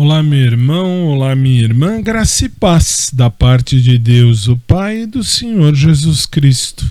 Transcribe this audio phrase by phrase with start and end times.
[0.00, 5.00] Olá, meu irmão, olá, minha irmã, graça e paz da parte de Deus, o Pai
[5.00, 6.88] e do Senhor Jesus Cristo.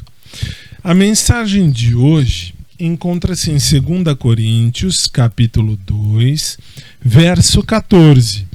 [0.84, 6.58] A mensagem de hoje encontra-se em 2 Coríntios, capítulo 2,
[7.02, 8.46] verso 14.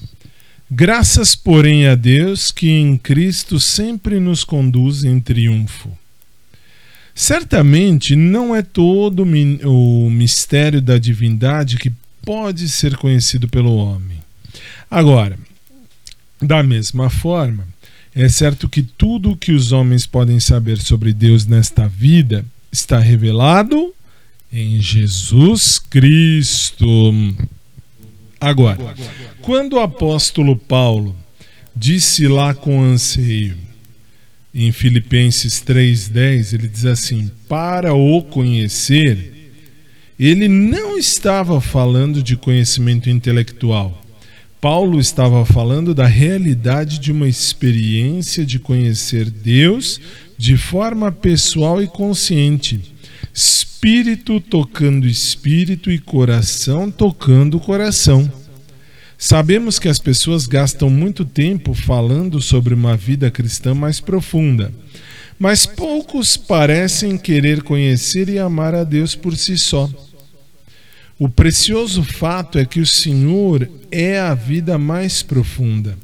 [0.70, 5.90] Graças, porém, a Deus que em Cristo sempre nos conduz em triunfo.
[7.14, 9.24] Certamente não é todo
[9.64, 11.90] o mistério da divindade que
[12.20, 14.21] pode ser conhecido pelo homem.
[14.92, 15.38] Agora,
[16.38, 17.66] da mesma forma,
[18.14, 22.98] é certo que tudo o que os homens podem saber sobre Deus nesta vida está
[22.98, 23.94] revelado
[24.52, 26.86] em Jesus Cristo.
[28.38, 28.94] Agora,
[29.40, 31.16] quando o apóstolo Paulo
[31.74, 33.56] disse lá com anseio,
[34.54, 39.52] em Filipenses 3,10, ele diz assim: Para o conhecer,
[40.20, 44.01] ele não estava falando de conhecimento intelectual
[44.62, 50.00] Paulo estava falando da realidade de uma experiência de conhecer Deus
[50.38, 52.94] de forma pessoal e consciente.
[53.34, 58.30] Espírito tocando espírito e coração tocando coração.
[59.18, 64.72] Sabemos que as pessoas gastam muito tempo falando sobre uma vida cristã mais profunda,
[65.40, 69.90] mas poucos parecem querer conhecer e amar a Deus por si só.
[71.18, 75.96] O precioso fato é que o Senhor é a vida mais profunda.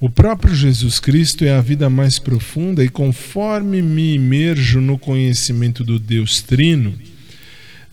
[0.00, 5.82] O próprio Jesus Cristo é a vida mais profunda, e conforme me imerjo no conhecimento
[5.82, 6.94] do Deus Trino,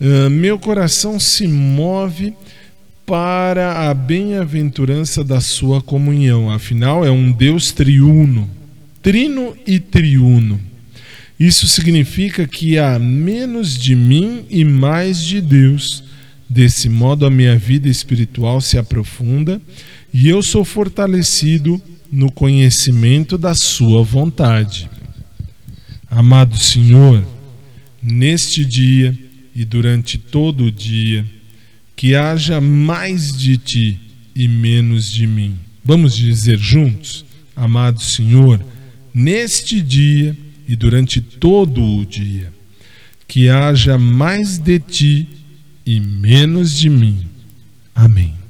[0.00, 2.34] uh, meu coração se move
[3.06, 6.50] para a bem-aventurança da sua comunhão.
[6.50, 8.48] Afinal, é um Deus triuno,
[9.02, 10.60] trino e triuno.
[11.38, 16.04] Isso significa que há menos de mim e mais de Deus
[16.52, 19.58] Desse modo, a minha vida espiritual se aprofunda
[20.12, 21.80] e eu sou fortalecido
[22.12, 24.90] no conhecimento da Sua vontade.
[26.10, 27.26] Amado Senhor,
[28.02, 29.18] neste dia
[29.54, 31.24] e durante todo o dia,
[31.96, 34.00] que haja mais de Ti
[34.36, 35.58] e menos de mim.
[35.82, 37.24] Vamos dizer juntos,
[37.56, 38.62] amado Senhor,
[39.14, 40.36] neste dia
[40.68, 42.52] e durante todo o dia,
[43.26, 45.41] que haja mais de Ti
[45.84, 47.26] e menos de mim.
[47.94, 48.41] Amém.